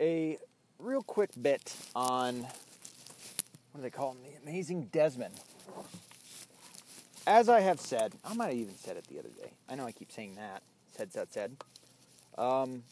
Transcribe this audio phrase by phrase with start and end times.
[0.00, 0.38] a
[0.78, 2.40] real quick bit on
[3.72, 4.18] what do they call him?
[4.24, 5.34] The amazing Desmond.
[7.26, 9.52] As I have said, I might have even said it the other day.
[9.68, 10.62] I know I keep saying that.
[10.96, 11.56] Said, said, said.
[12.36, 12.82] Um,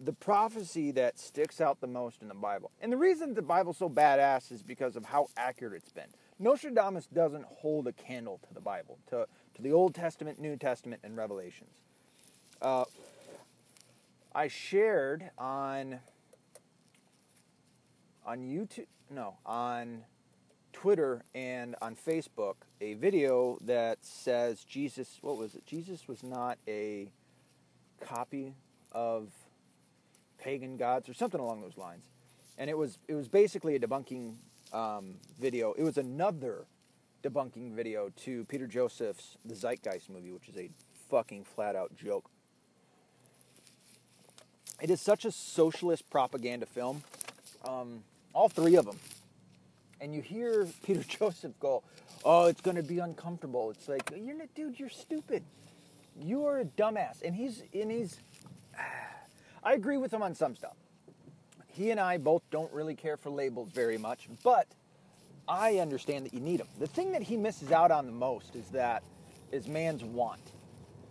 [0.00, 3.78] the prophecy that sticks out the most in the Bible, and the reason the Bible's
[3.78, 6.08] so badass is because of how accurate it's been.
[6.38, 11.02] Nostradamus doesn't hold a candle to the Bible, to, to the Old Testament, New Testament,
[11.04, 11.70] and Revelations.
[12.60, 12.84] Uh,
[14.34, 16.00] I shared on
[18.26, 20.02] on YouTube, no, on
[20.72, 25.64] Twitter and on Facebook a video that says Jesus, what was it?
[25.66, 27.12] Jesus was not a
[28.00, 28.54] copy
[28.90, 29.28] of
[30.38, 32.06] pagan gods or something along those lines.
[32.58, 34.34] And it was it was basically a debunking
[34.72, 35.74] um, video.
[35.74, 36.66] It was another
[37.22, 40.70] debunking video to Peter Joseph's The Zeitgeist movie, which is a
[41.08, 42.30] fucking flat out joke.
[44.80, 47.02] It is such a socialist propaganda film.
[47.64, 48.02] Um,
[48.32, 48.98] all three of them.
[50.00, 51.82] And you hear Peter Joseph go,
[52.24, 54.78] "Oh, it's going to be uncomfortable." It's like, "You're not, dude.
[54.78, 55.42] You're stupid.
[56.20, 58.18] You are a dumbass." And he's and he's.
[59.62, 60.76] I agree with him on some stuff.
[61.68, 64.66] He and I both don't really care for labels very much, but
[65.48, 66.68] I understand that you need them.
[66.78, 69.02] The thing that he misses out on the most is that
[69.52, 70.40] is man's want.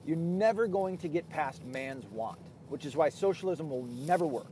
[0.06, 2.40] You're never going to get past man's want,
[2.74, 4.52] which is why socialism will never work.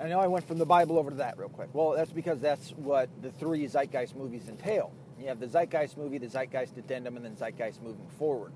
[0.00, 1.68] I know I went from the Bible over to that real quick.
[1.72, 4.92] Well, that's because that's what the three Zeitgeist movies entail.
[5.20, 8.50] You have the Zeitgeist movie, the Zeitgeist addendum, and then Zeitgeist moving forward.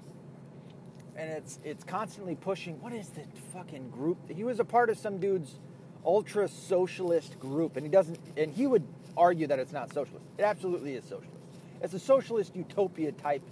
[1.14, 2.80] And it's it's constantly pushing.
[2.80, 4.18] What is the fucking group?
[4.28, 5.60] He was a part of some dude's
[6.04, 8.18] ultra socialist group, and he doesn't.
[8.36, 8.82] And he would
[9.16, 10.26] argue that it's not socialist.
[10.38, 11.46] It absolutely is socialist.
[11.80, 13.44] It's a socialist utopia type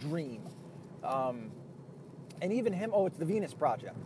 [0.00, 0.42] dream.
[1.04, 1.52] Um,
[2.40, 2.90] and even him.
[2.92, 3.96] Oh, it's the Venus Project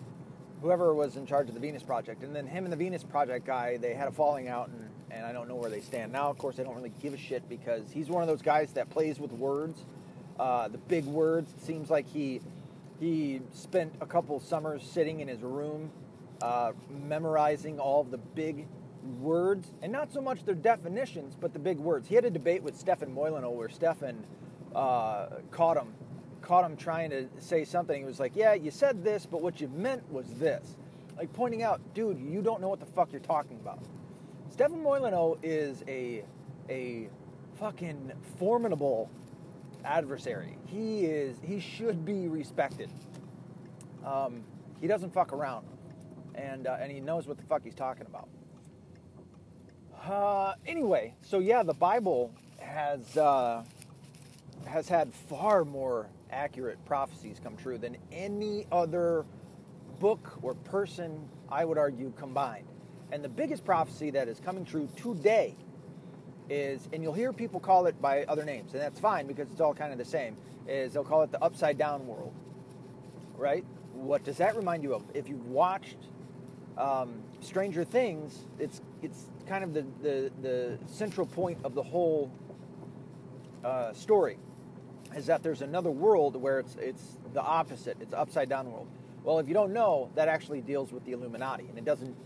[0.64, 2.22] whoever was in charge of the Venus Project.
[2.22, 5.26] And then him and the Venus Project guy, they had a falling out, and, and
[5.26, 6.30] I don't know where they stand now.
[6.30, 8.88] Of course, I don't really give a shit because he's one of those guys that
[8.88, 9.84] plays with words,
[10.40, 11.52] uh, the big words.
[11.52, 12.40] It seems like he
[12.98, 15.90] he spent a couple summers sitting in his room,
[16.40, 18.66] uh, memorizing all of the big
[19.20, 22.08] words, and not so much their definitions, but the big words.
[22.08, 24.24] He had a debate with Stefan Molyneux where Stefan
[24.74, 25.92] uh, caught him
[26.44, 27.98] caught him trying to say something.
[27.98, 30.76] He was like, "Yeah, you said this, but what you meant was this."
[31.16, 33.78] Like pointing out, dude, you don't know what the fuck you're talking about.
[34.50, 36.24] Stephen Molyneux is a
[36.68, 37.08] a
[37.58, 39.10] fucking formidable
[39.84, 40.56] adversary.
[40.66, 42.90] He is he should be respected.
[44.04, 44.44] Um,
[44.80, 45.66] he doesn't fuck around,
[46.34, 48.28] and uh, and he knows what the fuck he's talking about.
[50.04, 53.64] Uh, anyway, so yeah, the Bible has uh,
[54.74, 59.24] has had far more accurate prophecies come true than any other
[60.00, 62.66] book or person, I would argue, combined.
[63.12, 65.54] And the biggest prophecy that is coming true today
[66.50, 69.60] is, and you'll hear people call it by other names, and that's fine because it's
[69.60, 70.36] all kind of the same,
[70.66, 72.34] is they'll call it the upside down world.
[73.36, 73.64] Right?
[73.92, 75.04] What does that remind you of?
[75.14, 75.98] If you've watched
[76.76, 82.32] um, Stranger Things, it's it's kind of the, the, the central point of the whole
[83.64, 84.36] uh, story
[85.16, 87.96] is that there's another world where it's it's the opposite.
[88.00, 88.88] It's upside down world.
[89.22, 92.16] Well, if you don't know, that actually deals with the Illuminati, and it doesn't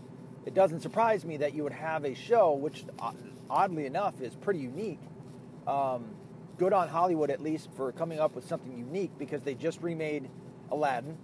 [0.45, 2.85] it doesn't surprise me that you would have a show which,
[3.49, 4.99] oddly enough, is pretty unique.
[5.67, 6.15] Um,
[6.57, 10.29] good on Hollywood at least for coming up with something unique because they just remade
[10.71, 11.17] Aladdin.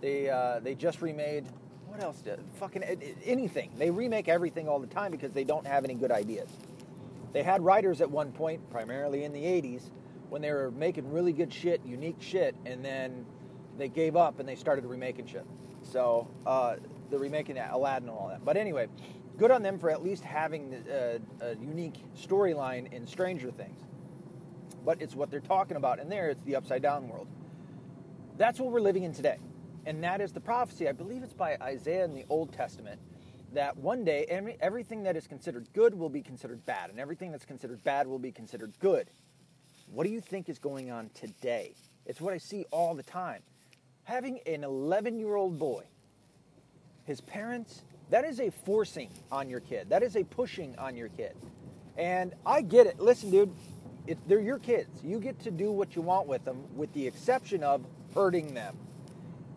[0.00, 1.46] They uh, they just remade
[1.90, 2.20] what else?
[2.22, 2.84] Did, fucking
[3.24, 3.72] anything.
[3.76, 6.48] They remake everything all the time because they don't have any good ideas.
[7.32, 9.82] They had writers at one point, primarily in the 80s,
[10.30, 13.26] when they were making really good shit, unique shit, and then
[13.76, 15.44] they gave up and they started remaking shit.
[15.82, 16.76] So uh,
[17.10, 18.44] they're remaking Aladdin and all that.
[18.44, 18.86] But anyway,
[19.36, 23.80] good on them for at least having a, uh, a unique storyline in Stranger Things.
[24.84, 26.30] But it's what they're talking about in there.
[26.30, 27.28] It's the upside down world.
[28.38, 29.38] That's what we're living in today,
[29.84, 30.88] and that is the prophecy.
[30.88, 32.98] I believe it's by Isaiah in the Old Testament
[33.52, 37.30] that one day every, everything that is considered good will be considered bad, and everything
[37.32, 39.10] that's considered bad will be considered good.
[39.92, 41.74] What do you think is going on today?
[42.06, 43.42] It's what I see all the time.
[44.04, 45.84] Having an 11 year old boy,
[47.04, 49.88] his parents, that is a forcing on your kid.
[49.90, 51.34] That is a pushing on your kid.
[51.96, 53.00] And I get it.
[53.00, 53.52] Listen, dude,
[54.06, 55.02] it, they're your kids.
[55.04, 57.84] You get to do what you want with them, with the exception of
[58.14, 58.76] hurting them.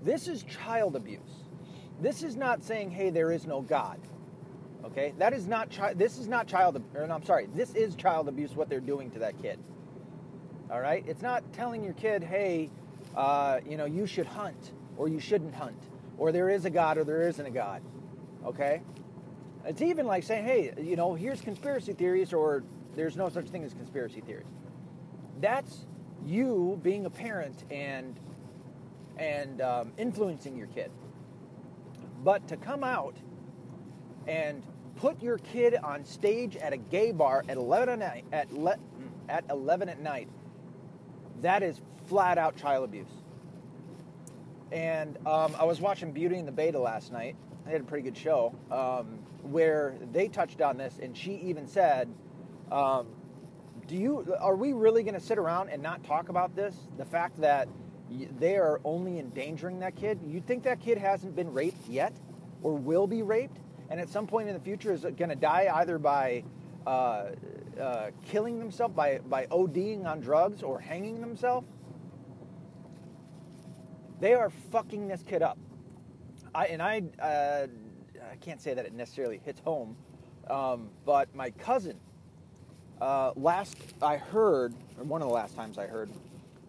[0.02, 1.20] This is child abuse.
[2.02, 4.00] This is not saying, hey, there is no God.
[4.84, 5.14] Okay?
[5.18, 8.28] That is not, chi- this is not child, or no, I'm sorry, this is child
[8.28, 9.60] abuse what they're doing to that kid.
[10.74, 11.04] All right?
[11.08, 12.72] It's not telling your kid, hey,
[13.16, 15.78] uh, you know, you should hunt or you shouldn't hunt
[16.18, 17.84] or there is a God or there isn't a God.
[18.44, 18.82] Okay?
[19.66, 22.64] It's even like saying, hey, you know, here's conspiracy theories or
[22.96, 24.48] there's no such thing as conspiracy theories.
[25.40, 25.86] That's
[26.26, 28.20] you being a parent and
[29.18, 30.90] and um, influencing your kid.
[32.24, 33.16] But to come out
[34.28, 34.64] and
[34.96, 38.76] put your kid on stage at a gay bar at 11 at night, at, le,
[39.30, 40.30] at 11 at night,
[41.44, 43.08] that is flat out child abuse.
[44.72, 47.36] And um, I was watching Beauty and the Beta last night.
[47.66, 51.68] They had a pretty good show um, where they touched on this, and she even
[51.68, 52.10] said,
[52.72, 53.08] um,
[53.88, 54.36] "Do you?
[54.40, 56.76] Are we really going to sit around and not talk about this?
[56.98, 57.70] The fact that
[58.40, 60.20] they are only endangering that kid.
[60.28, 62.14] You think that kid hasn't been raped yet,
[62.62, 63.60] or will be raped,
[63.90, 66.44] and at some point in the future is going to die either by
[66.86, 67.28] uh,
[67.80, 71.68] uh, killing themselves, by by ODing on drugs, or hanging themselves."
[74.20, 75.58] They are fucking this kid up.
[76.56, 77.68] I and I uh,
[78.32, 79.96] I can't say that it necessarily hits home,
[80.50, 82.00] um, but my cousin.
[83.02, 86.10] Uh, last I heard, or one of the last times I heard,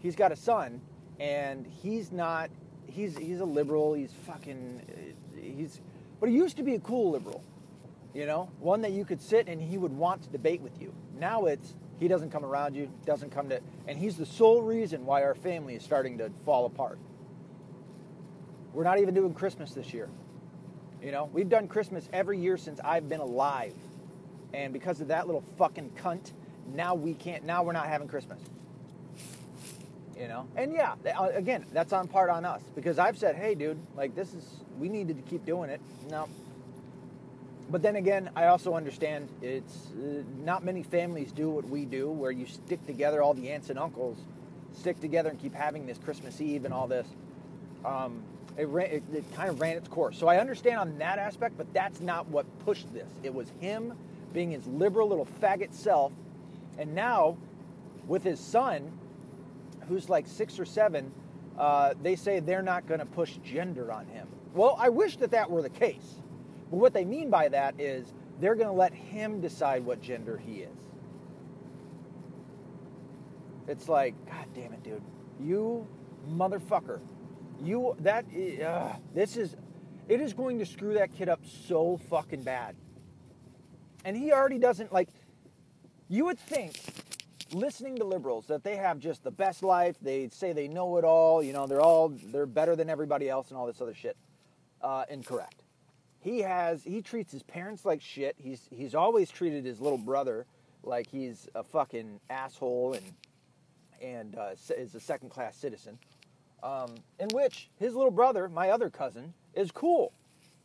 [0.00, 0.80] he's got a son,
[1.20, 2.50] and he's not.
[2.86, 3.94] He's he's a liberal.
[3.94, 5.14] He's fucking.
[5.40, 5.80] He's,
[6.18, 7.44] but he used to be a cool liberal,
[8.14, 10.94] you know, one that you could sit and he would want to debate with you.
[11.19, 15.06] Now it's he doesn't come around you, doesn't come to, and he's the sole reason
[15.06, 16.99] why our family is starting to fall apart.
[18.72, 20.08] We're not even doing Christmas this year.
[21.02, 23.75] You know, we've done Christmas every year since I've been alive.
[24.52, 26.32] And because of that little fucking cunt,
[26.75, 28.40] now we can't, now we're not having Christmas.
[30.19, 30.49] You know?
[30.56, 30.94] And yeah,
[31.34, 34.44] again, that's on part on us because I've said, hey, dude, like this is,
[34.78, 35.81] we needed to keep doing it.
[36.11, 36.28] No.
[37.75, 42.09] But then again, I also understand it's uh, not many families do what we do
[42.09, 44.17] where you stick together, all the aunts and uncles
[44.73, 47.09] stick together and keep having this Christmas Eve and all this.
[47.85, 48.23] Um,
[48.56, 50.17] it, ran, it, it kind of ran its course.
[50.17, 53.11] So I understand on that aspect, but that's not what pushed this.
[53.25, 53.94] It was him
[54.32, 56.12] being his liberal little faggot self.
[56.79, 57.37] And now,
[58.06, 58.97] with his son,
[59.88, 61.11] who's like six or seven,
[61.59, 64.29] uh, they say they're not going to push gender on him.
[64.55, 66.21] Well, I wish that that were the case.
[66.70, 70.37] But what they mean by that is they're going to let him decide what gender
[70.37, 70.76] he is.
[73.66, 75.02] It's like, God damn it, dude.
[75.40, 75.87] You
[76.28, 77.00] motherfucker
[77.62, 78.25] you that
[78.64, 79.56] uh, this is
[80.08, 82.76] it is going to screw that kid up so fucking bad.
[84.05, 85.08] And he already doesn't like
[86.08, 86.78] you would think
[87.52, 91.05] listening to liberals that they have just the best life, they say they know it
[91.05, 94.16] all, you know, they're all they're better than everybody else and all this other shit.
[94.82, 95.63] Uh, incorrect.
[96.25, 98.35] He has he treats his parents like shit.
[98.38, 100.47] He's he's always treated his little brother
[100.82, 103.05] like he's a fucking asshole and
[104.03, 105.99] and uh, is a second class citizen
[106.65, 110.12] um, in which his little brother, my other cousin, is cool.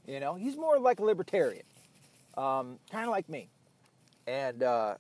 [0.08, 1.66] You know, he's more like a libertarian,
[2.38, 3.50] um, kind of like me.
[4.26, 4.96] And uh,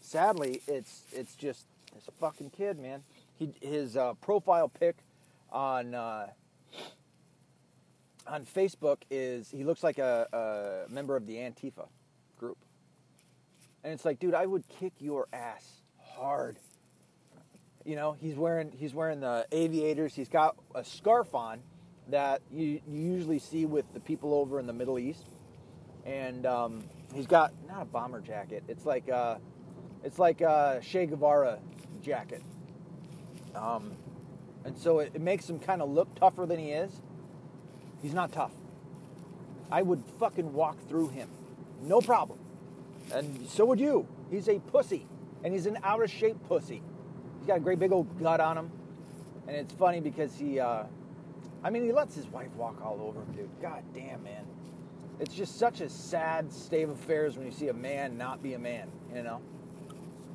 [0.00, 3.02] sadly, it's it's just this fucking kid, man.
[3.38, 4.96] He his uh, profile pic
[5.50, 6.28] on uh,
[8.28, 10.26] on Facebook is he looks like a,
[10.88, 11.88] a member of the Antifa
[12.38, 12.58] group,
[13.84, 16.56] and it's like, dude, I would kick your ass hard
[17.86, 20.14] you know, he's wearing he's wearing the aviators.
[20.14, 21.60] He's got a scarf on
[22.08, 25.24] that you, you usually see with the people over in the Middle East,
[26.04, 26.82] and um,
[27.14, 28.64] he's got not a bomber jacket.
[28.68, 29.38] It's like a, uh,
[30.02, 31.60] it's like a Che Guevara
[32.02, 32.42] jacket,
[33.54, 33.92] um,
[34.64, 36.90] and so it, it makes him kind of look tougher than he is.
[38.06, 38.52] He's not tough.
[39.68, 41.28] I would fucking walk through him,
[41.82, 42.38] no problem,
[43.12, 44.06] and so would you.
[44.30, 45.08] He's a pussy,
[45.42, 46.84] and he's an out of shape pussy.
[47.40, 48.70] He's got a great big old gut on him.
[49.48, 50.84] And it's funny because he, uh,
[51.64, 53.50] I mean, he lets his wife walk all over him, dude.
[53.60, 54.44] God damn, man.
[55.18, 58.54] It's just such a sad state of affairs when you see a man not be
[58.54, 59.40] a man, you know?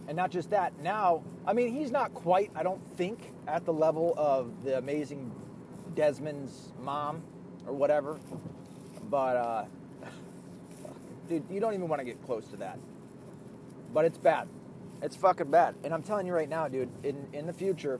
[0.09, 3.71] And not just that, now, I mean, he's not quite, I don't think, at the
[3.71, 5.31] level of the amazing
[5.95, 7.23] Desmond's mom
[7.65, 8.19] or whatever.
[9.09, 9.65] But, uh,
[11.29, 12.79] dude, you don't even want to get close to that.
[13.93, 14.47] But it's bad.
[15.01, 15.75] It's fucking bad.
[15.83, 17.99] And I'm telling you right now, dude, in, in the future,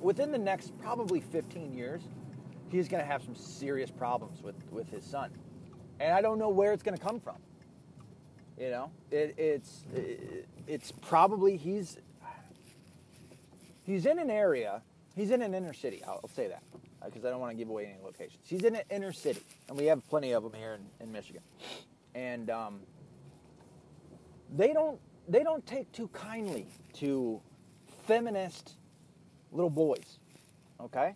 [0.00, 2.02] within the next probably 15 years,
[2.70, 5.30] he's going to have some serious problems with, with his son.
[6.00, 7.36] And I don't know where it's going to come from.
[8.58, 11.96] You know, it, it's it, it's probably he's
[13.84, 14.82] he's in an area.
[15.14, 16.02] He's in an inner city.
[16.04, 16.62] I'll, I'll say that
[17.04, 18.42] because I don't want to give away any locations.
[18.44, 21.42] He's in an inner city, and we have plenty of them here in, in Michigan.
[22.14, 22.80] And um,
[24.56, 27.40] they don't they don't take too kindly to
[28.06, 28.74] feminist
[29.52, 30.18] little boys.
[30.80, 31.14] Okay?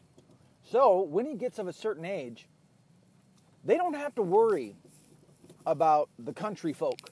[0.71, 2.47] So when he gets of a certain age,
[3.65, 4.77] they don't have to worry
[5.67, 7.11] about the country folk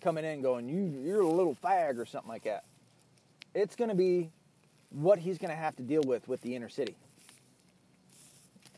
[0.00, 2.64] coming in going, you, you're a little fag or something like that.
[3.54, 4.30] It's going to be
[4.90, 6.96] what he's going to have to deal with with the inner city.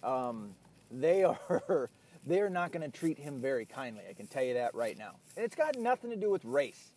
[0.05, 0.55] Um,
[0.91, 1.91] they are
[2.27, 4.05] they are not going to treat him very kindly.
[4.09, 5.13] I can tell you that right now.
[5.37, 6.95] And it's got nothing to do with race.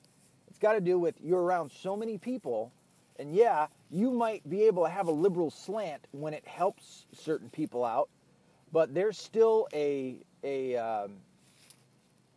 [0.47, 2.71] It's got to do with you're around so many people,
[3.19, 7.49] and yeah, you might be able to have a liberal slant when it helps certain
[7.49, 8.09] people out,
[8.71, 11.13] but there's still a a um,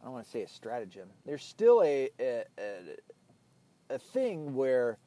[0.01, 1.09] I don't want to say a stratagem.
[1.27, 4.99] There's still a a, a, a thing where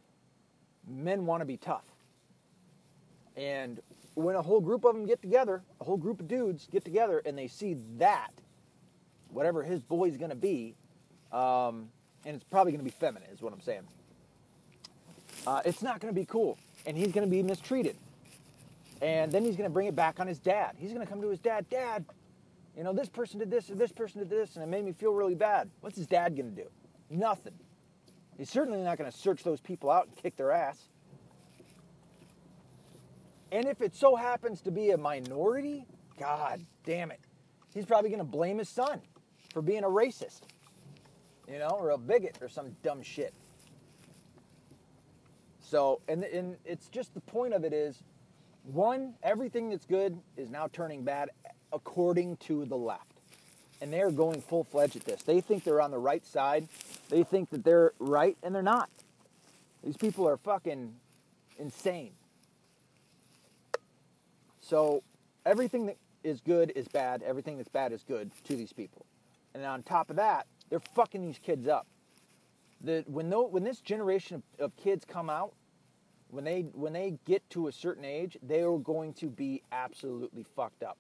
[0.88, 1.86] men want to be tough,
[3.36, 3.80] and
[4.16, 7.22] when a whole group of them get together, a whole group of dudes get together,
[7.26, 8.32] and they see that,
[9.30, 10.76] whatever his boy's going to be,
[11.32, 11.90] um,
[12.26, 13.84] and it's probably going to be feminine, is what I'm saying.
[15.48, 17.96] Uh, it's not going to be cool, and he's going to be mistreated.
[19.02, 20.76] And then he's going to bring it back on his dad.
[20.78, 22.06] He's going to come to his dad, Dad,
[22.78, 24.94] you know, this person did this, and this person did this, and it made me
[24.94, 25.70] feel really bad.
[25.82, 26.68] What's his dad going to do?
[27.10, 27.54] Nothing.
[28.38, 30.90] He's certainly not going to search those people out and kick their ass.
[33.54, 35.86] And if it so happens to be a minority,
[36.20, 37.20] God damn it,
[37.72, 39.00] he's probably going to blame his son
[39.54, 40.42] for being a racist,
[41.48, 43.32] you know, or a bigot or some dumb shit.
[45.62, 48.02] So, and, and it's just the point of it is
[48.64, 51.30] one, everything that's good is now turning bad
[51.72, 53.22] according to the left.
[53.82, 55.22] And they're going full fledged at this.
[55.22, 56.68] They think they're on the right side.
[57.10, 58.90] They think that they're right, and they're not.
[59.84, 60.96] These people are fucking
[61.60, 62.14] insane.
[64.64, 65.04] So
[65.46, 67.22] everything that is good is bad.
[67.22, 69.06] Everything that's bad is good to these people.
[69.54, 71.86] And on top of that, they're fucking these kids up.
[72.82, 75.54] The, when, no, when this generation of, of kids come out,
[76.30, 80.44] when they when they get to a certain age, they are going to be absolutely
[80.56, 80.98] fucked up.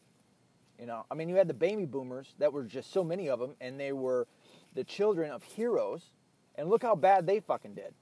[0.79, 3.39] You know, I mean, you had the baby boomers that were just so many of
[3.39, 4.27] them, and they were
[4.75, 6.11] the children of heroes,
[6.55, 7.95] and look how bad they fucking did,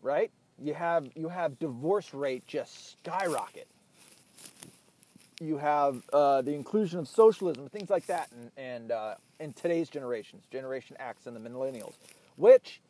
[0.00, 0.30] right?
[0.58, 3.68] You have you have divorce rate just skyrocket.
[5.40, 9.90] You have uh, the inclusion of socialism, things like that, and, and uh, in today's
[9.90, 11.94] generations, Generation X and the millennials,
[12.36, 12.80] which,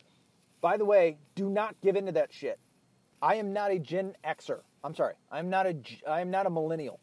[0.60, 2.60] by the way, do not give into that shit.
[3.20, 4.60] I am not a Gen Xer.
[4.84, 5.14] I'm sorry.
[5.32, 5.76] I'm not a
[6.08, 7.00] I am not a millennial.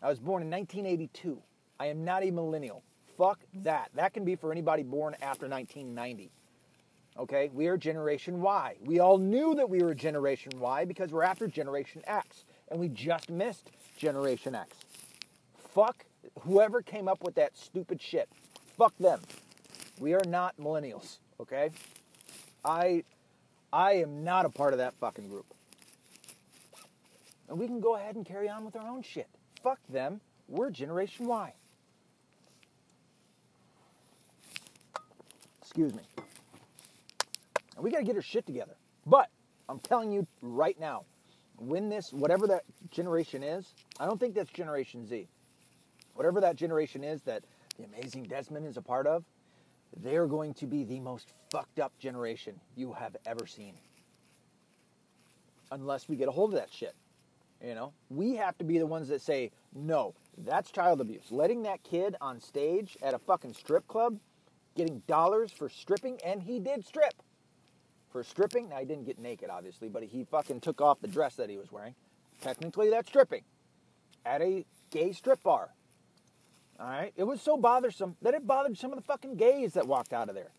[0.00, 1.42] I was born in 1982.
[1.80, 2.84] I am not a millennial.
[3.16, 3.90] Fuck that.
[3.94, 6.30] That can be for anybody born after 1990.
[7.18, 7.50] Okay?
[7.52, 8.76] We are Generation Y.
[8.84, 12.44] We all knew that we were Generation Y because we're after Generation X.
[12.68, 14.68] And we just missed Generation X.
[15.74, 16.06] Fuck
[16.40, 18.28] whoever came up with that stupid shit.
[18.76, 19.20] Fuck them.
[19.98, 21.18] We are not millennials.
[21.40, 21.70] Okay?
[22.64, 23.04] I
[23.72, 25.46] I am not a part of that fucking group.
[27.48, 29.28] And we can go ahead and carry on with our own shit.
[29.62, 30.20] Fuck them.
[30.48, 31.52] We're Generation Y.
[35.60, 36.02] Excuse me.
[37.76, 38.76] And we got to get our shit together.
[39.06, 39.28] But
[39.68, 41.04] I'm telling you right now,
[41.58, 45.28] when this, whatever that generation is, I don't think that's Generation Z.
[46.14, 47.44] Whatever that generation is that
[47.78, 49.24] the amazing Desmond is a part of,
[49.96, 53.74] they're going to be the most fucked up generation you have ever seen.
[55.70, 56.94] Unless we get a hold of that shit.
[57.64, 61.24] You know, we have to be the ones that say, no, that's child abuse.
[61.30, 64.18] Letting that kid on stage at a fucking strip club,
[64.76, 67.14] getting dollars for stripping, and he did strip.
[68.10, 71.34] For stripping, now he didn't get naked, obviously, but he fucking took off the dress
[71.36, 71.94] that he was wearing.
[72.40, 73.42] Technically, that's stripping
[74.24, 75.70] at a gay strip bar.
[76.80, 79.86] All right, it was so bothersome that it bothered some of the fucking gays that
[79.86, 80.52] walked out of there.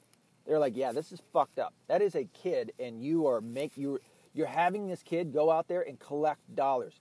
[0.46, 1.74] They're like, "Yeah, this is fucked up.
[1.88, 4.00] That is a kid, and you are make you
[4.34, 6.94] you're having this kid go out there and collect dollars.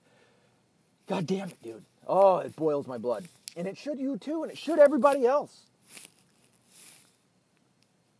[1.07, 1.83] God damn it, dude.
[2.07, 3.27] Oh, it boils my blood.
[3.55, 5.55] And it should you too, and it should everybody else.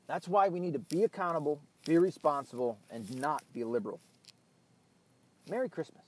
[0.07, 4.00] That's why we need to be accountable, be responsible, and not be liberal.
[5.50, 6.03] Merry Christmas.